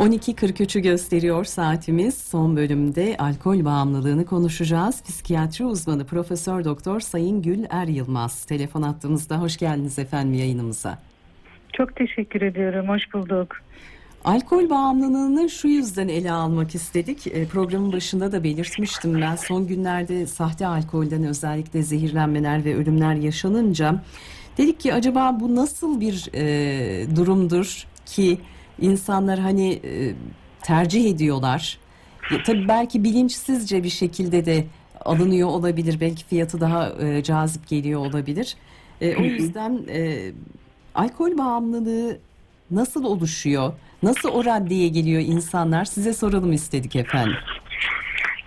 [0.00, 2.14] 12.43'ü gösteriyor saatimiz.
[2.18, 5.02] Son bölümde alkol bağımlılığını konuşacağız.
[5.02, 10.98] Psikiyatri uzmanı Profesör Doktor Sayın Gül Er Yılmaz telefon attığımızda hoş geldiniz efendim yayınımıza.
[11.72, 12.88] Çok teşekkür ediyorum.
[12.88, 13.56] Hoş bulduk.
[14.24, 17.26] Alkol bağımlılığını şu yüzden ele almak istedik.
[17.26, 19.36] E, programın başında da belirtmiştim ben.
[19.36, 24.02] Son günlerde sahte alkolden özellikle zehirlenmeler ve ölümler yaşanınca
[24.58, 28.38] dedik ki acaba bu nasıl bir e, durumdur ki
[28.80, 30.14] insanlar hani e,
[30.62, 31.78] tercih ediyorlar.
[32.30, 34.64] Ya, tabii belki bilinçsizce bir şekilde de
[35.04, 36.00] alınıyor olabilir.
[36.00, 38.56] Belki fiyatı daha e, cazip geliyor olabilir.
[39.00, 40.18] E, o yüzden e,
[40.94, 42.18] alkol bağımlılığı
[42.70, 43.72] nasıl oluşuyor?
[44.02, 45.84] Nasıl o raddeye geliyor insanlar?
[45.84, 47.36] Size soralım istedik efendim.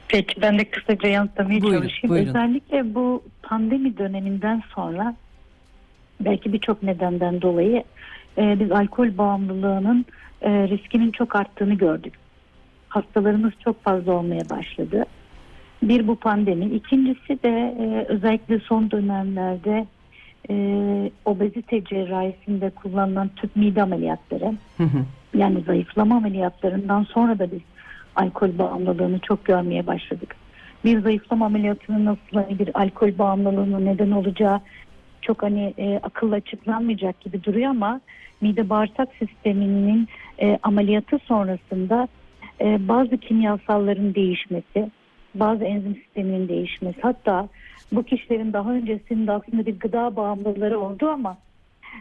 [0.08, 2.10] Peki ben de kısaca yanıtlamaya Buyurun, çalışayım.
[2.10, 2.30] buyurun.
[2.30, 5.16] Özellikle bu pandemi döneminden sonra
[6.20, 7.84] belki birçok nedenden dolayı
[8.38, 10.06] e, biz alkol bağımlılığının
[10.44, 12.14] e, riskinin çok arttığını gördük.
[12.90, 15.06] Hastalarımız çok fazla olmaya başladı.
[15.84, 16.66] Bir bu pandemi.
[16.66, 19.86] İkincisi de e, özellikle son dönemlerde
[20.50, 20.56] e,
[21.26, 25.06] obezite cerrahisinde kullanılan tüp mide ameliyatları Hı hı.
[25.38, 27.62] yani zayıflama ameliyatlarından sonra da biz
[28.16, 30.36] alkol bağımlılığını çok görmeye başladık.
[30.86, 34.62] Bir zayıflama ameliyatının nasıl hani bir alkol bağımlılığına neden olacağı
[35.22, 38.02] çok hani e, akılla açıklanmayacak gibi duruyor ama
[38.44, 40.08] mide bağırsak sisteminin
[40.42, 42.08] e, ameliyatı sonrasında
[42.62, 44.92] e, bazı kimyasalların değişmesi,
[45.36, 47.50] bazı enzim sisteminin değişmesi hatta
[47.92, 51.38] bu kişilerin daha öncesinde aslında bir gıda bağımlılıkları oldu ama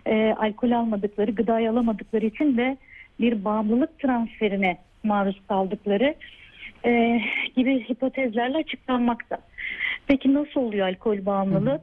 [0.06, 2.76] e, alkol almadıkları, gıdayı alamadıkları için de
[3.20, 6.14] bir bağımlılık transferine maruz kaldıkları
[6.84, 7.20] e,
[7.56, 9.38] gibi hipotezlerle açıklanmakta.
[10.06, 11.80] Peki nasıl oluyor alkol bağımlılığı?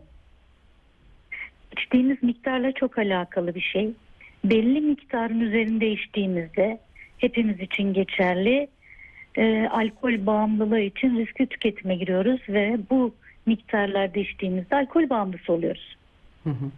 [1.78, 3.92] İçtiğimiz miktarla çok alakalı bir şey.
[4.44, 6.80] Belli miktarın üzerinde içtiğimizde
[7.18, 8.68] hepimiz için geçerli.
[9.36, 15.98] e, alkol bağımlılığı için riskli tüketime giriyoruz ve bu miktarlarda içtiğimizde alkol bağımlısı oluyoruz.
[16.44, 16.72] Hı hı.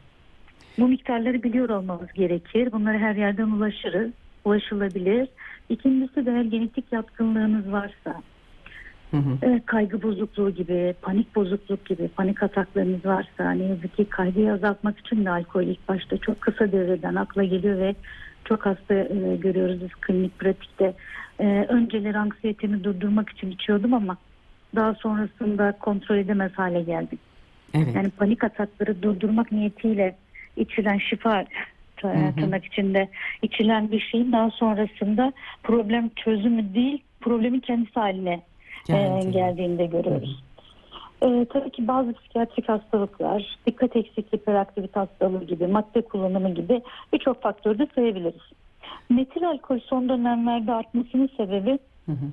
[0.80, 2.72] Bu miktarları biliyor olmamız gerekir.
[2.72, 4.12] Bunları her yerden ulaşırız.
[4.46, 5.28] Ulaşılabilir.
[5.70, 8.22] İkincisi de genetik yatkınlığınız varsa,
[9.12, 9.46] Hı hı.
[9.46, 15.00] e, kaygı bozukluğu gibi, panik bozukluk gibi, panik ataklarınız varsa ne yazık ki kaygıyı azaltmak
[15.00, 17.96] için de alkol ilk başta çok kısa devreden akla geliyor ve
[18.46, 20.94] çok hasta e, görüyoruz biz klinik pratikte.
[21.40, 24.18] E, önceleri anksiyetemi durdurmak için içiyordum ama
[24.76, 27.20] daha sonrasında kontrol edemez hale geldim.
[27.74, 27.96] Evet.
[27.96, 30.16] Yani panik atakları durdurmak niyetiyle
[30.56, 31.46] içilen şifa
[31.98, 33.10] tırnak içinde
[33.42, 35.34] içilen bir şeyin daha sonrasında
[35.64, 38.42] problem çözümü değil problemin kendisi haline
[38.90, 39.32] e, Geldi.
[39.32, 40.44] geldiğinde görüyoruz.
[41.22, 46.82] E, tabii ki bazı psikiyatrik hastalıklar, dikkat eksikliği, hiperaktivite hastalığı gibi, madde kullanımı gibi
[47.14, 48.42] birçok faktörü de sayabiliriz.
[49.10, 52.26] Metil alkol son dönemlerde artmasının sebebi Hı hı.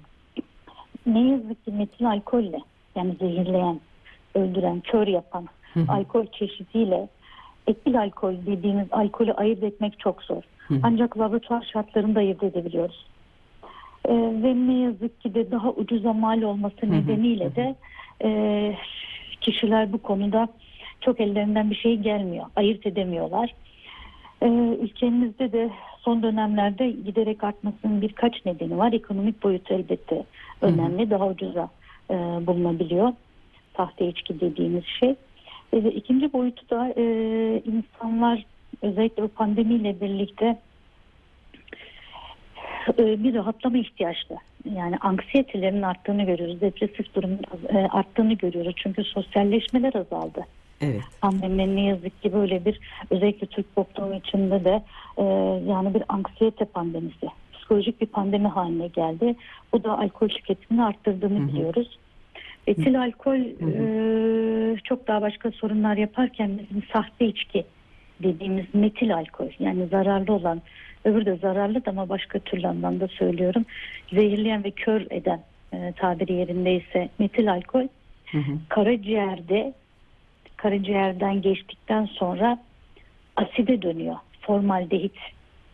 [1.06, 2.58] ne yazık ki metil alkolle
[2.96, 3.80] yani zehirleyen,
[4.34, 5.92] öldüren, kör yapan Hı hı.
[5.92, 7.08] alkol çeşidiyle
[7.66, 10.42] etil alkol dediğimiz alkolü ayırt etmek çok zor.
[10.68, 10.80] Hı hı.
[10.82, 13.06] Ancak laboratuvar şartlarında ayırt edebiliyoruz.
[14.08, 17.74] Ee, ve ne yazık ki de daha ucuza mal olması nedeniyle de
[18.24, 18.30] e,
[19.40, 20.48] kişiler bu konuda
[21.00, 22.46] çok ellerinden bir şey gelmiyor.
[22.56, 23.54] Ayırt edemiyorlar.
[24.42, 24.46] Ee,
[24.80, 25.70] ülkemizde de
[26.00, 28.92] son dönemlerde giderek artmasının birkaç nedeni var.
[28.92, 30.24] Ekonomik boyutu elbette
[30.62, 31.10] önemli.
[31.10, 31.68] Daha ucuza
[32.10, 32.14] e,
[32.46, 33.12] bulunabiliyor.
[33.76, 35.10] Sahte içki dediğimiz şey.
[35.72, 37.02] E, ve ikinci boyutu da e,
[37.66, 38.44] insanlar
[38.82, 40.58] özellikle bu pandemiyle birlikte e,
[42.98, 44.36] bir rahatlama ihtiyaçlı.
[44.74, 46.60] Yani anksiyetelerin arttığını görüyoruz.
[46.60, 48.74] Depresif durumun e, arttığını görüyoruz.
[48.76, 50.46] Çünkü sosyalleşmeler azaldı.
[50.80, 51.02] Evet.
[51.20, 54.82] Pandeminin ne yazık ki böyle bir özellikle Türk toplumu içinde de
[55.18, 55.24] e,
[55.70, 59.36] yani bir anksiyete pandemisi, psikolojik bir pandemi haline geldi.
[59.72, 61.48] Bu da alkol tüketimini arttırdığını Hı hı.
[61.48, 61.98] biliyoruz.
[62.66, 67.64] Etil alkol e, çok daha başka sorunlar yaparken bizim sahte içki
[68.22, 70.62] dediğimiz metil alkol yani zararlı olan
[71.04, 73.64] öbürü de zararlı ama başka türlü anlamda söylüyorum.
[74.12, 75.40] Zehirleyen ve kör eden
[75.72, 77.86] e, tabiri yerindeyse metil alkol
[78.32, 78.52] Hı hı.
[78.68, 79.72] karaciğerde
[80.56, 82.58] karaciğerden geçtikten sonra
[83.36, 84.16] aside dönüyor.
[84.40, 85.16] Formaldehit,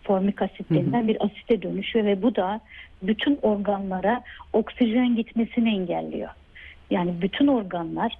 [0.02, 2.60] formik asit denilen bir asite dönüşüyor ve bu da
[3.02, 4.22] bütün organlara
[4.52, 6.30] oksijen gitmesini engelliyor.
[6.90, 8.18] Yani bütün organlar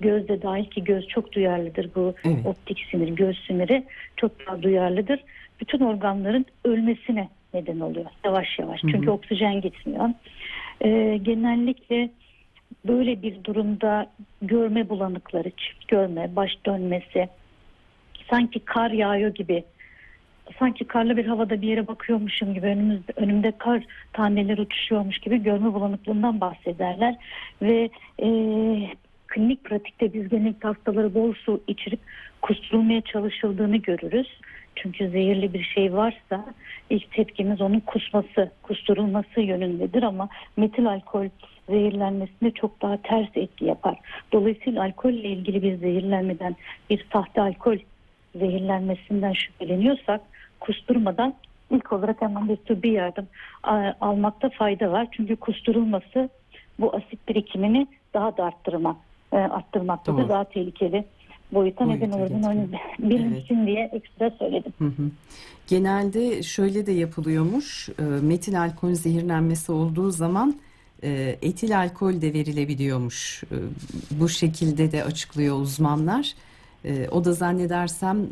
[0.00, 2.46] gözde dahil ki göz çok duyarlıdır bu Evet.
[2.46, 3.84] optik sinir, göz siniri
[4.16, 5.20] çok daha duyarlıdır.
[5.60, 8.82] Bütün organların ölmesine neden oluyor yavaş yavaş.
[8.82, 8.90] Hı hı.
[8.90, 10.08] Çünkü oksijen gitmiyor.
[10.80, 12.10] Ee, genellikle
[12.86, 14.06] böyle bir durumda
[14.42, 17.28] görme bulanıkları, çift görme, baş dönmesi,
[18.30, 19.64] sanki kar yağıyor gibi
[20.58, 25.74] sanki karlı bir havada bir yere bakıyormuşum gibi önümüzde önümde kar taneleri uçuşuyormuş gibi görme
[25.74, 27.16] bulanıklığından bahsederler
[27.62, 27.90] ve
[28.22, 28.28] e,
[29.26, 32.00] klinik pratikte biz genellikle hastaları bol su içirip
[32.46, 34.40] kusturulmaya çalışıldığını görürüz.
[34.76, 36.44] Çünkü zehirli bir şey varsa
[36.90, 41.28] ilk tepkimiz onun kusması, kusturulması yönündedir ama metil alkol
[41.68, 43.98] zehirlenmesinde çok daha ters etki yapar.
[44.32, 46.56] Dolayısıyla alkolle ilgili bir zehirlenmeden,
[46.90, 47.76] bir sahte alkol
[48.34, 50.20] zehirlenmesinden şüpheleniyorsak
[50.60, 51.34] kusturmadan
[51.70, 53.26] ilk olarak hemen bir tıbbi yardım
[54.00, 55.08] almakta fayda var.
[55.12, 56.28] Çünkü kusturulması
[56.78, 58.96] bu asit birikimini daha da arttırmak,
[59.32, 60.18] e, arttırmaktadır.
[60.18, 60.28] Doğru.
[60.28, 61.04] Daha tehlikeli
[61.52, 62.30] boyuta neden olur.
[62.30, 62.42] Bunu getiriyor.
[62.98, 64.72] hani bilinsin diye ekstra söyledim.
[64.78, 65.10] Hı hı.
[65.66, 67.88] Genelde şöyle de yapılıyormuş.
[67.88, 70.56] e, Metil alkol zehirlenmesi olduğu zaman
[71.02, 73.44] e, etil alkol de verilebiliyormuş.
[73.44, 73.56] E,
[74.20, 76.34] Bu şekilde de açıklıyor uzmanlar.
[77.10, 78.26] O da zannedersem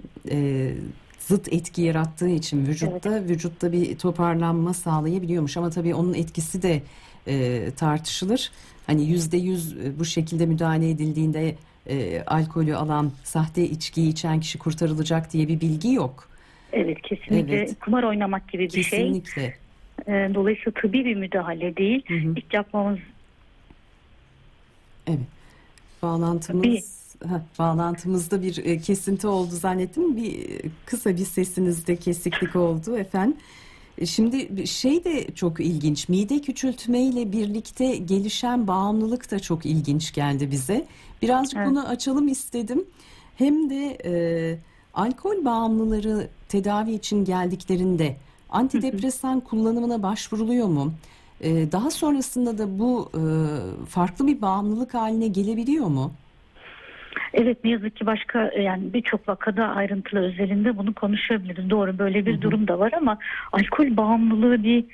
[1.18, 5.56] zıt etki yarattığı için vücutta vücutta bir toparlanma sağlayabiliyormuş.
[5.56, 6.82] Ama tabii onun etkisi de
[7.26, 8.50] e, tartışılır.
[8.86, 11.54] Hani yüzde yüz bu şekilde müdahale edildiğinde
[11.88, 16.28] e, alkolü alan, sahte içkiyi içen kişi kurtarılacak diye bir bilgi yok.
[16.72, 17.80] Evet kesinlikle Evet.
[17.80, 18.82] kumar oynamak gibi bir şey.
[18.82, 19.54] Kesinlikle.
[20.06, 22.04] E, Dolayısıyla tıbbi bir müdahale değil.
[22.08, 22.32] Hı hı.
[22.36, 22.98] İlk yapmamız
[25.06, 25.18] Evet.
[26.02, 30.16] Bağlantımız Heh, bağlantımızda bir e, kesinti oldu zannettim.
[30.16, 33.36] Bir e, kısa bir sesinizde kesiklik oldu efendim.
[33.98, 36.08] E, Şimdi şey de çok ilginç.
[36.08, 40.86] Mide küçültme ile birlikte gelişen bağımlılık da çok ilginç geldi bize.
[41.22, 41.68] Birazcık Evet.
[41.70, 42.84] bunu açalım istedim.
[43.36, 44.12] Hem de e,
[44.94, 48.16] alkol bağımlıları tedavi için geldiklerinde
[48.50, 50.92] antidepresan kullanımına başvuruluyor mu?
[51.40, 53.22] E, daha sonrasında da bu e,
[53.86, 56.12] farklı bir bağımlılık haline gelebiliyor mu?
[57.34, 61.70] Evet ne yazık ki başka yani birçok vakada ayrıntılı özelinde bunu konuşabiliriz.
[61.70, 63.18] Doğru böyle bir durum da var ama
[63.52, 64.84] alkol bağımlılığı bir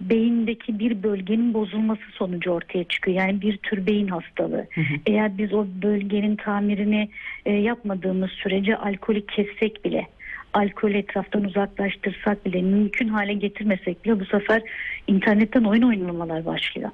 [0.00, 3.16] beyindeki bir bölgenin bozulması sonucu ortaya çıkıyor.
[3.16, 4.66] Yani bir tür beyin hastalığı.
[5.06, 7.08] Eğer biz o bölgenin tamirini
[7.46, 10.06] e, yapmadığımız sürece alkolü kessek bile
[10.52, 14.62] alkolü etraftan uzaklaştırsak bile mümkün hale getirmesek bile bu sefer
[15.06, 16.90] internetten oyun oynamalar başlıyor.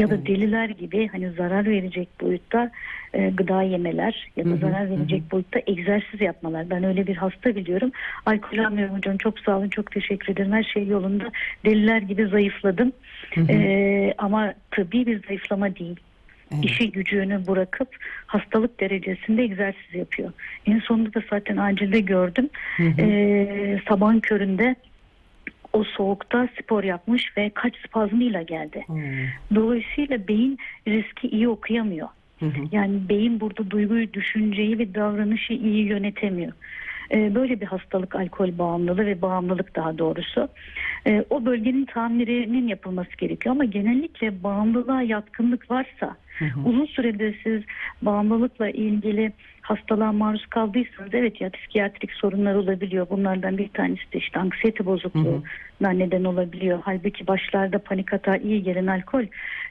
[0.00, 2.70] Ya da deliler gibi hani zarar verecek boyutta
[3.14, 6.70] e, gıda yemeler ya da zarar verecek boyutta egzersiz yapmalar.
[6.70, 7.92] Ben öyle bir hasta biliyorum.
[8.26, 10.52] Alkol almıyorum hocam çok sağ olun çok teşekkür ederim.
[10.52, 11.24] Her şey yolunda.
[11.64, 12.92] Deliler gibi zayıfladım.
[13.48, 15.96] E, ama tıbbi bir zayıflama değil.
[16.54, 16.64] Evet.
[16.64, 17.88] İşi gücünü bırakıp
[18.26, 20.32] hastalık derecesinde egzersiz yapıyor.
[20.66, 22.48] En sonunda da zaten acilde gördüm.
[22.76, 23.02] Hı hı.
[23.02, 24.76] E, sabahın köründe
[25.72, 28.84] o soğukta spor yapmış ve kaç spazmıyla geldi.
[28.88, 28.94] Oo.
[29.54, 30.58] Dolayısıyla beyin
[30.88, 32.08] riski iyi okuyamıyor.
[32.40, 32.60] Hı hı.
[32.72, 36.52] Yani beyin burada duyguyu, düşünceyi ve davranışı iyi yönetemiyor.
[37.12, 40.48] Ee, Böyle bir hastalık alkol bağımlılığı ve bağımlılık daha doğrusu.
[41.06, 46.16] Ee, O bölgenin tamirinin yapılması gerekiyor ama genellikle bağımlılığa yatkınlık varsa.
[46.64, 47.62] Uzun süredir siz
[48.02, 49.32] bağımlılıkla ilgili
[49.70, 53.06] hastalığa maruz kaldıysanız evet ya psikiyatrik sorunlar olabiliyor.
[53.10, 56.78] Bunlardan bir tanesi de işte anksiyete bozukluğuna neden olabiliyor.
[56.84, 59.24] Halbuki başlarda panik atağı iyi gelen alkol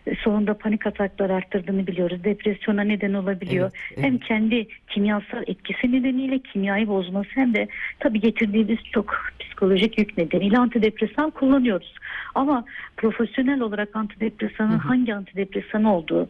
[0.08, 2.24] e, sonunda panik ataklar arttırdığını biliyoruz.
[2.24, 3.72] Depresyona neden olabiliyor.
[3.74, 4.06] Evet, evet.
[4.06, 7.68] Hem kendi kimyasal etkisi nedeniyle kimyayı bozması hem de
[8.00, 11.96] tabii getirdiği biz çok psikolojik yük nedeniyle antidepresan kullanıyoruz.
[12.36, 12.66] Ama
[12.98, 14.88] profesyonel olarak antidepresanın Hı hı.
[14.88, 16.30] hangi antidepresan olduğu,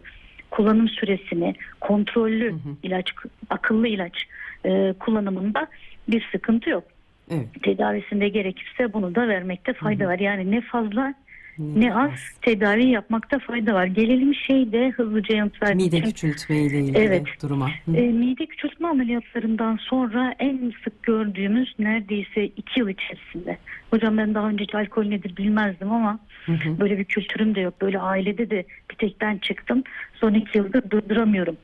[0.51, 2.75] kullanım süresini, kontrollü Hı hı.
[2.83, 3.11] ilaç,
[3.49, 4.23] akıllı ilaç
[4.65, 5.67] e, kullanımında
[6.07, 6.83] bir sıkıntı yok.
[7.31, 7.47] Evet.
[7.63, 10.11] Tedavisinde gerekirse bunu da vermekte fayda Hı hı.
[10.11, 10.19] var.
[10.19, 11.13] Yani ne fazla
[11.59, 12.11] ne az
[12.41, 13.85] tedavi yapmakta fayda var.
[13.85, 16.07] Gelelim şeyde hızlıca yanıt vermek Mide için.
[16.09, 17.23] küçültme ile ilgili Evet.
[17.43, 17.69] duruma.
[17.85, 17.95] Hı.
[17.97, 23.57] E, mide küçültme ameliyatlarından sonra en sık gördüğümüz neredeyse iki yıl içerisinde.
[23.89, 26.79] Hocam ben daha önce alkol nedir bilmezdim ama Hı hı.
[26.79, 27.81] böyle bir kültürüm de yok.
[27.81, 29.83] Böyle ailede de bir tek ben çıktım.
[30.13, 31.57] Son iki yıldır durduramıyorum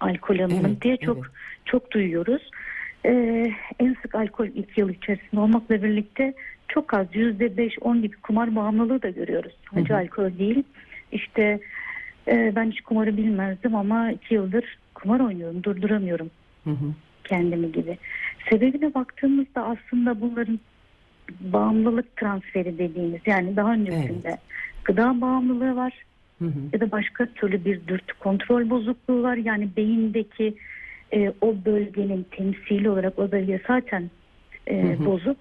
[0.00, 1.26] alkol alımını Evet, diye çok evet.
[1.64, 2.42] çok duyuyoruz.
[3.06, 6.34] Ee, en sık alkol iki yıl içerisinde olmakla birlikte
[6.68, 9.52] çok az yüzde beş on gibi kumar bağımlılığı da görüyoruz.
[9.74, 10.62] Sadece alkol değil.
[11.12, 11.60] İşte
[12.28, 16.30] e, ben hiç kumarı bilmezdim ama iki yıldır kumar oynuyorum durduramıyorum
[16.64, 16.94] Hı hı.
[17.24, 17.98] kendimi gibi.
[18.50, 20.60] Sebebine baktığımızda aslında bunların
[21.40, 24.36] bağımlılık transferi dediğimiz yani daha öncesinde
[24.84, 25.92] gıda bağımlılığı var
[26.38, 26.58] Hı hı.
[26.72, 29.36] ya da başka türlü bir dürtü kontrol bozukluğu var.
[29.36, 30.54] Yani beyindeki
[31.14, 34.10] e, o bölgenin temsili olarak o bölge zaten
[34.66, 35.04] e, Hı hı.
[35.06, 35.36] bozuk.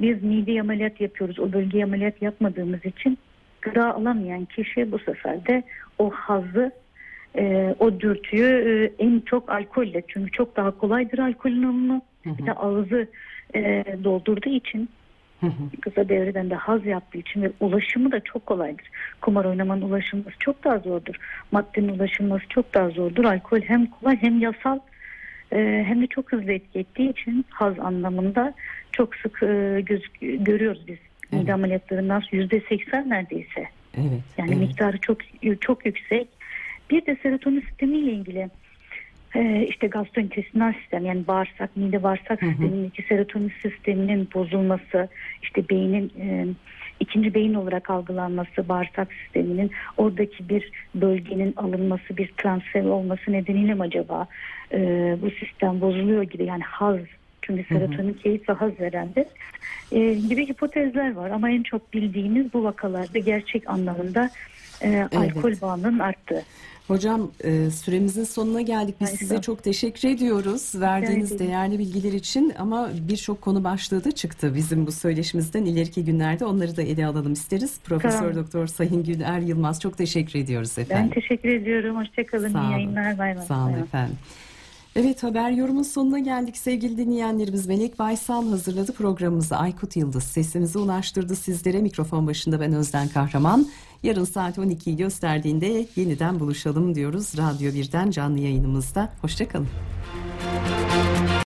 [0.00, 1.38] Biz mide ameliyat yapıyoruz.
[1.38, 3.18] O bölgeye ameliyat yapmadığımız için
[3.62, 5.62] gıda alamayan kişi bu sefer de
[5.98, 6.72] o hazzı
[7.36, 8.44] e, o dürtüyü
[8.98, 12.00] e, en çok alkolle çünkü çok daha kolaydır alkolün alımı.
[12.26, 13.08] Bir de ağzı
[13.54, 14.88] e, doldurduğu için
[15.40, 15.80] Hı hı.
[15.80, 18.90] kısa devreden de haz yaptığı için ve ulaşımı da çok kolaydır.
[19.20, 21.14] Kumar oynamanın ulaşılması çok daha zordur.
[21.52, 23.24] Maddenin ulaşılması çok daha zordur.
[23.24, 24.78] Alkol hem kolay hem yasal
[25.52, 28.54] e, hem de çok hızlı etki ettiği için haz anlamında
[28.92, 30.98] çok sık e, göz, görüyoruz biz.
[31.32, 31.42] Evet.
[31.42, 33.68] Mide ameliyatlarından yüzde seksen neredeyse.
[33.96, 34.22] Evet.
[34.38, 34.58] Yani evet.
[34.58, 35.18] miktarı çok
[35.60, 36.28] çok yüksek.
[36.90, 38.50] Bir de serotonin sistemiyle ilgili
[39.34, 42.50] e, işte gastrointestinal sistem yani bağırsak, mide bağırsak Hı hı.
[42.50, 45.08] sistemindeki serotonin sisteminin bozulması,
[45.42, 46.46] işte beynin e,
[47.02, 53.82] ikinci beyin olarak algılanması, bağırsak sisteminin oradaki bir bölgenin alınması, bir transfer olması nedeniyle mi
[53.82, 54.26] acaba
[54.72, 54.78] e,
[55.22, 56.98] bu sistem bozuluyor gibi yani haz
[57.42, 59.26] çünkü serotonin keyif ve haz verendir
[59.92, 61.30] e, gibi hipotezler var.
[61.30, 64.30] Ama en çok bildiğimiz bu vakalarda gerçek anlamında
[64.82, 66.42] e, alkol bağımlılığının arttığı.
[66.88, 68.94] Hocam e, süremizin sonuna geldik.
[69.00, 74.54] Biz size çok teşekkür ediyoruz verdiğiniz değerli bilgiler için ama birçok konu başlığı da çıktı
[74.54, 75.64] bizim bu söyleşimizden.
[75.64, 77.78] ileriki günlerde onları da ele alalım isteriz.
[77.84, 78.34] Profesör Tamam.
[78.34, 81.10] Doktor Sayın Güler Yılmaz çok teşekkür ediyoruz Ben efendim.
[81.14, 81.96] teşekkür ediyorum.
[81.96, 82.48] Hoşçakalın.
[82.52, 82.72] Sağ İyi olun.
[82.72, 83.18] yayınlar.
[83.18, 83.46] Bay bay.
[83.46, 84.16] Sağ olun efendim.
[84.96, 87.66] Evet haber yorumun sonuna geldik sevgili dinleyenlerimiz.
[87.66, 89.56] Melek Baysal hazırladı programımızı.
[89.56, 91.80] Aykut Yıldız sesimizi ulaştırdı sizlere.
[91.80, 93.66] Mikrofon başında ben Özden Kahraman.
[94.02, 97.38] Yarın saat 12'yi gösterdiğinde yeniden buluşalım diyoruz.
[97.38, 99.12] Radyo 1'den canlı yayınımızda.
[99.20, 99.68] Hoşçakalın.